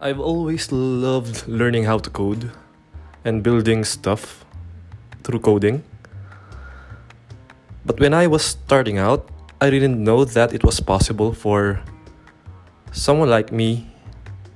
I've 0.00 0.16
always 0.16 0.72
loved 0.72 1.44
learning 1.44 1.84
how 1.84 2.00
to 2.00 2.08
code 2.08 2.56
and 3.20 3.44
building 3.44 3.84
stuff 3.84 4.48
through 5.20 5.44
coding. 5.44 5.84
But 7.84 8.00
when 8.00 8.16
I 8.16 8.26
was 8.26 8.40
starting 8.40 8.96
out, 8.96 9.28
I 9.60 9.68
didn't 9.68 10.02
know 10.02 10.24
that 10.24 10.56
it 10.56 10.64
was 10.64 10.80
possible 10.80 11.36
for 11.36 11.84
someone 12.92 13.28
like 13.28 13.52
me 13.52 13.92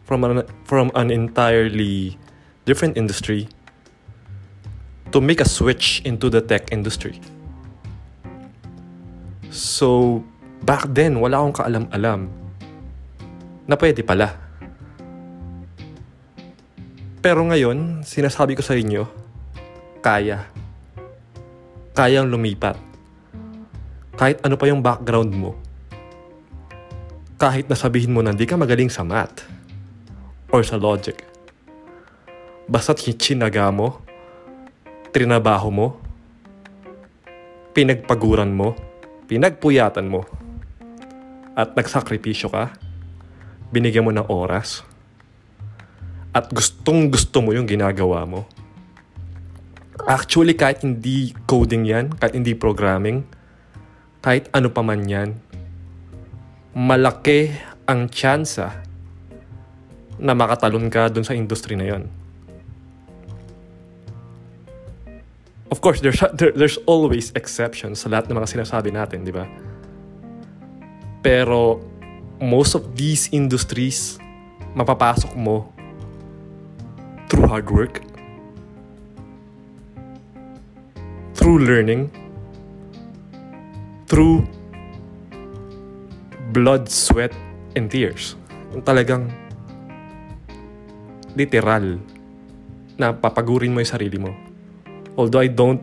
from 0.08 0.24
an, 0.24 0.48
from 0.64 0.90
an 0.94 1.10
entirely 1.10 2.16
different 2.64 2.96
industry 2.96 3.46
to 5.12 5.20
make 5.20 5.42
a 5.42 5.48
switch 5.48 6.00
into 6.06 6.30
the 6.30 6.40
tech 6.40 6.72
industry. 6.72 7.20
So, 9.50 10.24
back 10.64 10.88
then, 10.88 11.20
wala 11.20 11.36
akong 11.36 11.52
kaalam-alam 11.52 12.32
na 13.68 13.76
pwede 13.76 14.00
pala. 14.00 14.43
Pero 17.24 17.40
ngayon, 17.40 18.04
sinasabi 18.04 18.52
ko 18.52 18.60
sa 18.60 18.76
inyo, 18.76 19.08
kaya. 20.04 20.44
Kayang 21.96 22.28
lumipat. 22.28 22.76
Kahit 24.12 24.44
ano 24.44 24.60
pa 24.60 24.68
yung 24.68 24.84
background 24.84 25.32
mo. 25.32 25.56
Kahit 27.40 27.64
nasabihin 27.64 28.12
mo 28.12 28.20
na 28.20 28.36
di 28.36 28.44
ka 28.44 28.60
magaling 28.60 28.92
sa 28.92 29.08
math 29.08 29.40
or 30.52 30.60
sa 30.68 30.76
logic. 30.76 31.24
Basta't 32.68 33.00
chinaga 33.00 33.72
mo, 33.72 34.04
trinabaho 35.08 35.72
mo, 35.72 35.96
pinagpaguran 37.72 38.52
mo, 38.52 38.76
pinagpuyatan 39.32 40.12
mo, 40.12 40.28
at 41.56 41.72
nagsakripisyo 41.72 42.52
ka, 42.52 42.76
binigyan 43.72 44.04
mo 44.04 44.12
ng 44.12 44.28
oras, 44.28 44.84
at 46.34 46.50
gustong 46.50 47.14
gusto 47.14 47.38
mo 47.38 47.54
yung 47.54 47.64
ginagawa 47.64 48.26
mo. 48.26 48.42
Actually, 50.04 50.58
kahit 50.58 50.82
hindi 50.82 51.30
coding 51.46 51.86
yan, 51.86 52.10
kahit 52.18 52.34
hindi 52.34 52.58
programming, 52.58 53.22
kahit 54.18 54.50
ano 54.50 54.68
pa 54.74 54.82
man 54.82 55.06
yan, 55.06 55.38
malaki 56.74 57.54
ang 57.86 58.10
tsansa 58.10 58.82
na 60.18 60.34
makatalon 60.34 60.90
ka 60.90 61.06
dun 61.06 61.22
sa 61.22 61.38
industry 61.38 61.78
na 61.78 61.86
yon. 61.86 62.10
Of 65.70 65.78
course, 65.78 66.02
there's, 66.02 66.18
there, 66.38 66.50
there's 66.50 66.82
always 66.84 67.30
exceptions 67.38 68.02
sa 68.02 68.10
lahat 68.10 68.26
ng 68.26 68.36
mga 68.36 68.50
sinasabi 68.58 68.90
natin, 68.90 69.22
di 69.22 69.30
ba? 69.30 69.46
Pero 71.22 71.78
most 72.42 72.74
of 72.74 72.98
these 72.98 73.30
industries, 73.30 74.18
mapapasok 74.74 75.32
mo 75.38 75.73
through 77.28 77.46
hard 77.48 77.68
work, 77.70 78.00
through 81.34 81.64
learning, 81.64 82.08
through 84.06 84.46
blood, 86.54 86.86
sweat, 86.88 87.34
and 87.74 87.90
tears. 87.90 88.38
Yung 88.70 88.86
talagang 88.86 89.30
literal 91.34 91.98
na 92.94 93.10
papagurin 93.10 93.74
mo 93.74 93.82
yung 93.82 93.90
sarili 93.90 94.18
mo. 94.22 94.30
Although 95.18 95.42
I 95.42 95.50
don't 95.50 95.82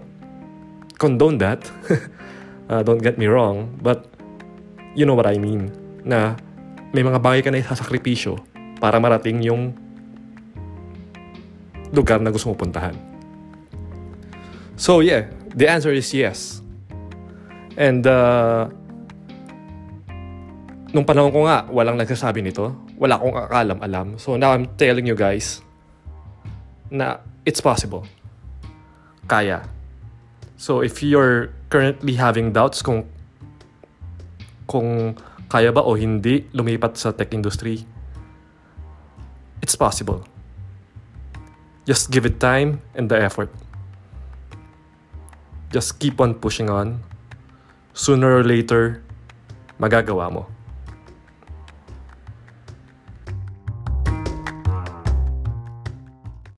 condone 0.95 1.39
that, 1.43 1.67
uh, 2.71 2.83
don't 2.83 3.03
get 3.03 3.19
me 3.19 3.27
wrong, 3.27 3.75
but 3.83 4.07
you 4.95 5.03
know 5.03 5.15
what 5.15 5.27
I 5.27 5.35
mean. 5.35 5.71
Na 6.07 6.39
may 6.95 7.03
mga 7.03 7.19
bagay 7.19 7.41
ka 7.43 7.49
na 7.51 7.59
isasakripisyo 7.59 8.39
para 8.79 8.99
marating 8.99 9.43
yung 9.43 9.75
lugar 11.91 12.19
na 12.23 12.31
gusto 12.31 12.51
mo 12.51 12.55
puntahan. 12.55 12.95
So 14.79 15.03
yeah, 15.05 15.29
the 15.53 15.69
answer 15.69 15.93
is 15.93 16.09
yes. 16.15 16.63
And 17.77 18.03
uh, 18.07 18.67
nung 20.91 21.05
panahon 21.07 21.31
ko 21.31 21.47
nga, 21.47 21.67
walang 21.71 21.95
nagsasabi 21.99 22.43
nito. 22.43 22.73
Wala 22.99 23.17
akong 23.17 23.35
akalam-alam. 23.35 24.07
So 24.19 24.35
now 24.35 24.51
I'm 24.51 24.67
telling 24.75 25.07
you 25.07 25.15
guys 25.15 25.63
na 26.91 27.23
it's 27.47 27.63
possible. 27.63 28.05
Kaya. 29.25 29.63
So 30.59 30.83
if 30.83 31.01
you're 31.01 31.55
currently 31.71 32.19
having 32.19 32.51
doubts 32.51 32.83
kung 32.83 33.07
kung 34.67 35.15
kaya 35.51 35.71
ba 35.75 35.83
o 35.83 35.99
hindi 35.99 36.47
lumipat 36.55 36.95
sa 36.95 37.11
tech 37.11 37.33
industry, 37.35 37.83
it's 39.59 39.75
possible. 39.75 40.23
Just 41.85 42.11
give 42.11 42.25
it 42.25 42.39
time 42.39 42.81
and 42.93 43.09
the 43.09 43.17
effort. 43.17 43.49
Just 45.71 45.97
keep 45.97 46.21
on 46.21 46.35
pushing 46.35 46.69
on. 46.69 47.01
Sooner 47.93 48.37
or 48.37 48.43
later, 48.43 49.01
magagawa 49.79 50.29
mo. 50.29 50.45